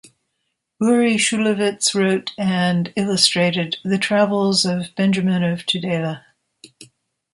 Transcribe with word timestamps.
Uri 0.81 1.13
Shulevitz 1.19 1.93
wrote 1.93 2.31
and 2.35 2.91
illustrated 2.95 3.77
The 3.83 3.99
Travels 3.99 4.65
of 4.65 4.95
Benjamin 4.95 5.43
of 5.43 5.63
Tudela. 5.67 6.23